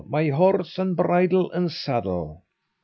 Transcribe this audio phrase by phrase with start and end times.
[0.07, 2.41] My horse, and bridle, and saddle!"